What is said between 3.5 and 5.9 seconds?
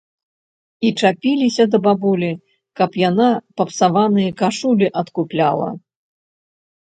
папсаваныя кашулі адкупляла.